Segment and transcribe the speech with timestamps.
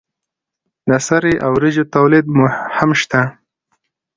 [0.89, 2.25] د سرې او وریجو تولید
[2.77, 3.21] هم شته.